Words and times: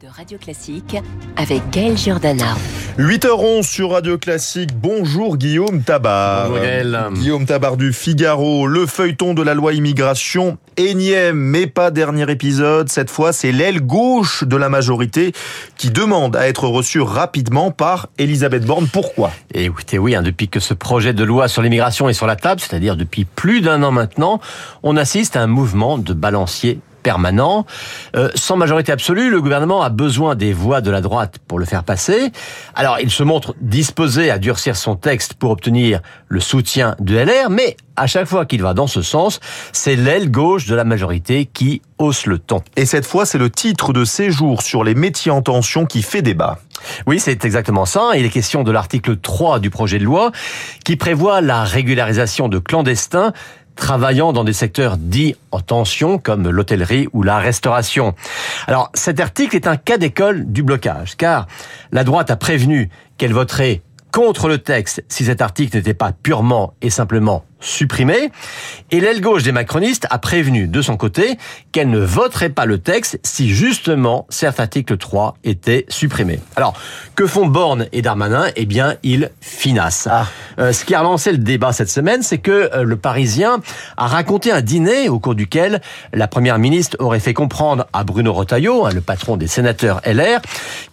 de 0.00 0.06
Radio 0.08 0.38
Classique 0.38 0.96
avec 1.36 1.60
Gaël 1.70 1.96
Giordana. 1.96 2.56
8h11 2.98 3.64
sur 3.64 3.90
Radio 3.90 4.16
Classique. 4.16 4.70
Bonjour 4.74 5.36
Guillaume 5.36 5.82
Tabar. 5.82 6.48
Bonjour 6.48 6.62
Gaël. 6.62 6.98
Guillaume 7.12 7.44
Tabar 7.44 7.76
du 7.76 7.92
Figaro. 7.92 8.66
Le 8.66 8.86
feuilleton 8.86 9.34
de 9.34 9.42
la 9.42 9.52
loi 9.52 9.74
immigration. 9.74 10.56
Énième, 10.78 11.36
mais 11.36 11.66
pas 11.66 11.90
dernier 11.90 12.30
épisode. 12.30 12.88
Cette 12.88 13.10
fois, 13.10 13.34
c'est 13.34 13.52
l'aile 13.52 13.82
gauche 13.82 14.44
de 14.44 14.56
la 14.56 14.70
majorité 14.70 15.32
qui 15.76 15.90
demande 15.90 16.34
à 16.34 16.48
être 16.48 16.66
reçue 16.66 17.02
rapidement 17.02 17.70
par 17.70 18.08
Elisabeth 18.16 18.64
Borne. 18.64 18.88
Pourquoi? 18.90 19.32
Et 19.52 19.64
écoutez, 19.64 19.98
oui, 19.98 20.14
hein, 20.14 20.22
depuis 20.22 20.48
que 20.48 20.60
ce 20.60 20.72
projet 20.72 21.12
de 21.12 21.24
loi 21.24 21.48
sur 21.48 21.60
l'immigration 21.60 22.08
est 22.08 22.14
sur 22.14 22.26
la 22.26 22.36
table, 22.36 22.60
c'est-à-dire 22.60 22.96
depuis 22.96 23.26
plus 23.26 23.60
d'un 23.60 23.82
an 23.82 23.90
maintenant, 23.90 24.40
on 24.82 24.96
assiste 24.96 25.36
à 25.36 25.42
un 25.42 25.46
mouvement 25.46 25.98
de 25.98 26.14
balancier 26.14 26.80
permanent. 27.02 27.66
Euh, 28.16 28.30
sans 28.34 28.56
majorité 28.56 28.92
absolue, 28.92 29.30
le 29.30 29.40
gouvernement 29.40 29.82
a 29.82 29.90
besoin 29.90 30.34
des 30.34 30.52
voix 30.52 30.80
de 30.80 30.90
la 30.90 31.00
droite 31.00 31.36
pour 31.46 31.58
le 31.58 31.64
faire 31.64 31.84
passer. 31.84 32.32
Alors, 32.74 32.98
il 33.00 33.10
se 33.10 33.22
montre 33.22 33.54
disposé 33.60 34.30
à 34.30 34.38
durcir 34.38 34.76
son 34.76 34.96
texte 34.96 35.34
pour 35.34 35.50
obtenir 35.50 36.00
le 36.28 36.40
soutien 36.40 36.96
de 37.00 37.16
LR, 37.16 37.50
mais 37.50 37.76
à 37.96 38.06
chaque 38.06 38.26
fois 38.26 38.46
qu'il 38.46 38.62
va 38.62 38.72
dans 38.72 38.86
ce 38.86 39.02
sens, 39.02 39.40
c'est 39.72 39.96
l'aile 39.96 40.30
gauche 40.30 40.66
de 40.66 40.74
la 40.74 40.84
majorité 40.84 41.44
qui 41.44 41.82
hausse 41.98 42.24
le 42.26 42.38
ton. 42.38 42.62
Et 42.76 42.86
cette 42.86 43.04
fois, 43.04 43.26
c'est 43.26 43.38
le 43.38 43.50
titre 43.50 43.92
de 43.92 44.04
séjour 44.04 44.62
sur 44.62 44.84
les 44.84 44.94
métiers 44.94 45.30
en 45.30 45.42
tension 45.42 45.84
qui 45.84 46.02
fait 46.02 46.22
débat. 46.22 46.58
Oui, 47.06 47.20
c'est 47.20 47.44
exactement 47.44 47.84
ça. 47.84 48.12
Il 48.16 48.24
est 48.24 48.30
question 48.30 48.62
de 48.62 48.72
l'article 48.72 49.18
3 49.18 49.58
du 49.58 49.68
projet 49.68 49.98
de 49.98 50.04
loi 50.04 50.32
qui 50.84 50.96
prévoit 50.96 51.42
la 51.42 51.64
régularisation 51.64 52.48
de 52.48 52.58
clandestins 52.58 53.32
travaillant 53.76 54.32
dans 54.32 54.44
des 54.44 54.52
secteurs 54.52 54.96
dits 54.96 55.36
en 55.50 55.60
tension 55.60 56.18
comme 56.18 56.48
l'hôtellerie 56.48 57.08
ou 57.12 57.22
la 57.22 57.38
restauration. 57.38 58.14
Alors 58.66 58.90
cet 58.94 59.20
article 59.20 59.56
est 59.56 59.66
un 59.66 59.76
cas 59.76 59.98
d'école 59.98 60.44
du 60.50 60.62
blocage 60.62 61.16
car 61.16 61.46
la 61.92 62.04
droite 62.04 62.30
a 62.30 62.36
prévenu 62.36 62.90
qu'elle 63.16 63.32
voterait 63.32 63.82
contre 64.12 64.48
le 64.48 64.58
texte 64.58 65.04
si 65.08 65.24
cet 65.24 65.40
article 65.40 65.76
n'était 65.76 65.94
pas 65.94 66.12
purement 66.12 66.74
et 66.82 66.90
simplement 66.90 67.44
supprimé. 67.60 68.30
Et 68.90 69.00
l'aile 69.00 69.20
gauche 69.20 69.42
des 69.42 69.52
macronistes 69.52 70.06
a 70.10 70.18
prévenu 70.18 70.66
de 70.66 70.82
son 70.82 70.96
côté 70.96 71.38
qu'elle 71.72 71.90
ne 71.90 72.00
voterait 72.00 72.50
pas 72.50 72.66
le 72.66 72.78
texte 72.78 73.20
si 73.22 73.50
justement 73.50 74.26
cet 74.28 74.58
article 74.60 74.96
3 74.96 75.36
était 75.44 75.86
supprimé. 75.88 76.40
Alors, 76.56 76.74
que 77.14 77.26
font 77.26 77.46
Borne 77.46 77.86
et 77.92 78.02
Darmanin? 78.02 78.46
Eh 78.56 78.66
bien, 78.66 78.96
ils 79.02 79.30
finassent. 79.40 80.08
Ah. 80.10 80.26
Euh, 80.58 80.72
ce 80.72 80.84
qui 80.84 80.94
a 80.94 81.00
relancé 81.00 81.32
le 81.32 81.38
débat 81.38 81.72
cette 81.72 81.90
semaine, 81.90 82.22
c'est 82.22 82.38
que 82.38 82.70
euh, 82.74 82.82
le 82.82 82.96
Parisien 82.96 83.60
a 83.96 84.06
raconté 84.06 84.52
un 84.52 84.60
dîner 84.60 85.08
au 85.08 85.18
cours 85.18 85.34
duquel 85.34 85.80
la 86.12 86.28
Première 86.28 86.58
ministre 86.58 86.96
aurait 86.98 87.20
fait 87.20 87.34
comprendre 87.34 87.86
à 87.92 88.04
Bruno 88.04 88.32
Retailleau, 88.32 88.86
hein, 88.86 88.90
le 88.92 89.00
patron 89.00 89.36
des 89.36 89.46
sénateurs 89.46 90.00
LR, 90.04 90.40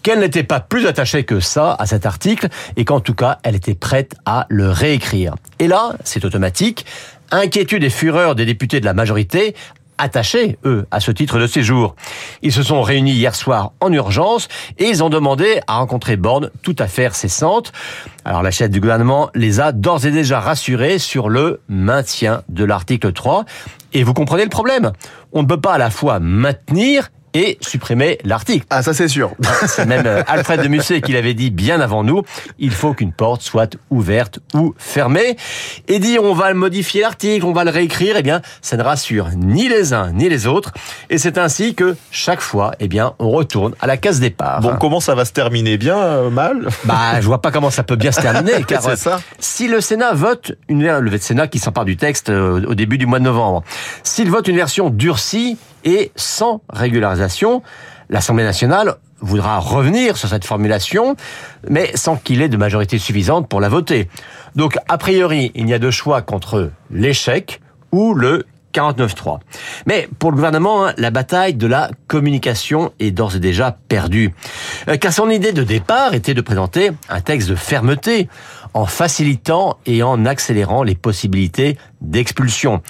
qu'elle 0.03 0.19
n'était 0.19 0.43
pas 0.43 0.59
plus 0.59 0.87
attachée 0.87 1.23
que 1.23 1.39
ça 1.39 1.75
à 1.79 1.85
cet 1.85 2.05
article 2.05 2.47
et 2.75 2.85
qu'en 2.85 2.99
tout 2.99 3.13
cas, 3.13 3.39
elle 3.43 3.55
était 3.55 3.75
prête 3.75 4.15
à 4.25 4.45
le 4.49 4.69
réécrire. 4.69 5.35
Et 5.59 5.67
là, 5.67 5.93
c'est 6.03 6.25
automatique. 6.25 6.85
Inquiétude 7.31 7.83
et 7.83 7.89
fureur 7.89 8.35
des 8.35 8.45
députés 8.45 8.79
de 8.79 8.85
la 8.85 8.93
majorité 8.93 9.55
attachés, 9.97 10.57
eux, 10.65 10.85
à 10.91 10.99
ce 10.99 11.11
titre 11.11 11.39
de 11.39 11.47
séjour. 11.47 11.95
Ils 12.41 12.51
se 12.51 12.63
sont 12.63 12.81
réunis 12.81 13.13
hier 13.13 13.35
soir 13.35 13.71
en 13.79 13.91
urgence 13.91 14.47
et 14.77 14.85
ils 14.85 15.03
ont 15.03 15.09
demandé 15.09 15.59
à 15.67 15.77
rencontrer 15.77 16.17
Borne 16.17 16.51
tout 16.61 16.75
à 16.79 16.87
fait 16.87 17.13
cessante. 17.13 17.71
Alors 18.25 18.43
la 18.43 18.51
chef 18.51 18.69
du 18.69 18.79
gouvernement 18.79 19.29
les 19.33 19.59
a 19.59 19.71
d'ores 19.71 20.05
et 20.05 20.11
déjà 20.11 20.39
rassurés 20.39 20.99
sur 20.99 21.29
le 21.29 21.61
maintien 21.67 22.43
de 22.49 22.63
l'article 22.63 23.13
3. 23.13 23.45
Et 23.93 24.03
vous 24.03 24.13
comprenez 24.13 24.43
le 24.43 24.49
problème. 24.49 24.91
On 25.33 25.41
ne 25.41 25.47
peut 25.47 25.59
pas 25.59 25.73
à 25.73 25.77
la 25.77 25.89
fois 25.89 26.19
maintenir 26.19 27.09
et 27.37 27.59
supprimer 27.61 28.17
l'article. 28.23 28.65
Ah, 28.71 28.81
ça 28.81 28.95
c'est 28.95 29.07
sûr. 29.07 29.31
C'est 29.67 29.85
même 29.85 30.07
euh, 30.07 30.23
Alfred 30.27 30.59
de 30.59 30.67
Musset 30.67 31.01
qui 31.01 31.11
l'avait 31.13 31.35
dit 31.35 31.51
bien 31.51 31.79
avant 31.79 32.03
nous. 32.03 32.23
Il 32.57 32.71
faut 32.71 32.95
qu'une 32.95 33.11
porte 33.11 33.43
soit 33.43 33.77
ouverte 33.91 34.39
ou 34.55 34.73
fermée. 34.79 35.37
Et 35.87 35.99
dire 35.99 36.23
on 36.23 36.33
va 36.33 36.51
modifier 36.55 37.01
l'article, 37.01 37.45
on 37.45 37.53
va 37.53 37.63
le 37.63 37.69
réécrire, 37.69 38.15
eh 38.17 38.23
bien, 38.23 38.41
ça 38.63 38.75
ne 38.75 38.81
rassure 38.81 39.29
ni 39.35 39.69
les 39.69 39.93
uns 39.93 40.11
ni 40.13 40.29
les 40.29 40.47
autres. 40.47 40.73
Et 41.11 41.19
c'est 41.19 41.37
ainsi 41.37 41.75
que 41.75 41.95
chaque 42.09 42.41
fois, 42.41 42.71
eh 42.79 42.87
bien, 42.87 43.13
on 43.19 43.29
retourne 43.29 43.75
à 43.81 43.85
la 43.85 43.97
case 43.97 44.19
départ. 44.19 44.61
Bon, 44.61 44.75
comment 44.79 44.99
ça 44.99 45.13
va 45.13 45.23
se 45.23 45.31
terminer? 45.31 45.77
Bien, 45.77 45.97
euh, 45.97 46.29
mal? 46.31 46.67
Bah, 46.85 47.21
je 47.21 47.27
vois 47.27 47.41
pas 47.43 47.51
comment 47.51 47.69
ça 47.69 47.83
peut 47.83 47.97
bien 47.97 48.11
se 48.11 48.19
terminer. 48.19 48.63
car 48.67 48.81
ça. 48.81 49.19
si 49.37 49.67
le 49.67 49.79
Sénat 49.79 50.13
vote 50.13 50.53
une 50.69 50.87
le 50.87 51.17
Sénat 51.19 51.47
qui 51.47 51.59
s'empare 51.59 51.85
du 51.85 51.97
texte 51.97 52.29
euh, 52.29 52.65
au 52.65 52.73
début 52.73 52.97
du 52.97 53.05
mois 53.05 53.19
de 53.19 53.25
novembre, 53.25 53.63
s'il 54.01 54.31
vote 54.31 54.47
une 54.47 54.55
version 54.55 54.89
durcie, 54.89 55.57
et 55.87 56.11
sans 56.15 56.61
régularisation. 56.69 57.26
L'Assemblée 58.09 58.43
nationale 58.43 58.95
voudra 59.19 59.59
revenir 59.59 60.17
sur 60.17 60.29
cette 60.29 60.45
formulation, 60.45 61.15
mais 61.69 61.91
sans 61.95 62.15
qu'il 62.15 62.41
ait 62.41 62.49
de 62.49 62.57
majorité 62.57 62.97
suffisante 62.99 63.47
pour 63.47 63.59
la 63.59 63.69
voter. 63.69 64.09
Donc, 64.55 64.77
a 64.87 64.97
priori, 64.97 65.51
il 65.55 65.65
n'y 65.65 65.73
a 65.73 65.79
de 65.79 65.91
choix 65.91 66.21
contre 66.21 66.71
l'échec 66.91 67.61
ou 67.91 68.13
le 68.13 68.45
49-3. 68.73 69.39
Mais 69.87 70.07
pour 70.19 70.31
le 70.31 70.35
gouvernement, 70.35 70.85
hein, 70.85 70.93
la 70.97 71.09
bataille 71.09 71.55
de 71.55 71.67
la 71.67 71.89
communication 72.07 72.91
est 72.99 73.11
d'ores 73.11 73.35
et 73.35 73.39
déjà 73.39 73.77
perdue. 73.87 74.33
Euh, 74.87 74.97
car 74.97 75.11
son 75.11 75.29
idée 75.29 75.51
de 75.51 75.63
départ 75.63 76.13
était 76.13 76.33
de 76.33 76.41
présenter 76.41 76.91
un 77.09 77.21
texte 77.21 77.49
de 77.49 77.55
fermeté 77.55 78.29
en 78.73 78.85
facilitant 78.85 79.77
et 79.85 80.03
en 80.03 80.25
accélérant 80.25 80.83
les 80.83 80.95
possibilités 80.95 81.77
d'expulsion. 82.01 82.81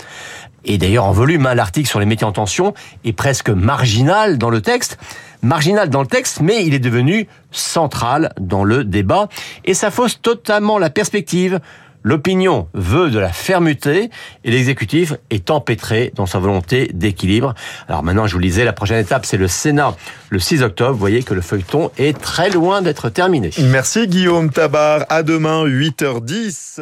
Et 0.65 0.77
d'ailleurs, 0.77 1.05
en 1.05 1.11
volume, 1.11 1.45
hein, 1.45 1.55
l'article 1.55 1.87
sur 1.87 1.99
les 1.99 2.05
métiers 2.05 2.27
en 2.27 2.31
tension 2.31 2.73
est 3.05 3.13
presque 3.13 3.49
marginal 3.49 4.37
dans 4.37 4.49
le 4.49 4.61
texte. 4.61 4.97
Marginal 5.41 5.89
dans 5.89 6.01
le 6.01 6.07
texte, 6.07 6.41
mais 6.41 6.65
il 6.65 6.73
est 6.73 6.79
devenu 6.79 7.27
central 7.51 8.33
dans 8.39 8.63
le 8.63 8.83
débat. 8.83 9.29
Et 9.65 9.73
ça 9.73 9.91
fausse 9.91 10.21
totalement 10.21 10.79
la 10.79 10.89
perspective. 10.89 11.59
L'opinion 12.03 12.69
veut 12.73 13.09
de 13.09 13.19
la 13.19 13.33
fermeté 13.33 14.09
et 14.43 14.51
l'exécutif 14.51 15.13
est 15.29 15.49
empêtré 15.51 16.13
dans 16.15 16.25
sa 16.25 16.39
volonté 16.39 16.89
d'équilibre. 16.93 17.53
Alors 17.89 18.01
maintenant, 18.01 18.27
je 18.27 18.33
vous 18.33 18.39
le 18.39 18.45
disais, 18.45 18.63
la 18.63 18.73
prochaine 18.73 18.99
étape, 18.99 19.25
c'est 19.25 19.37
le 19.37 19.47
Sénat 19.47 19.95
le 20.29 20.39
6 20.39 20.63
octobre. 20.63 20.93
Vous 20.93 20.99
voyez 20.99 21.23
que 21.23 21.33
le 21.33 21.41
feuilleton 21.41 21.91
est 21.97 22.17
très 22.17 22.49
loin 22.49 22.81
d'être 22.81 23.09
terminé. 23.09 23.49
Merci 23.59 24.07
Guillaume 24.07 24.51
Tabar. 24.51 25.05
À 25.09 25.23
demain, 25.23 25.65
8h10. 25.65 26.79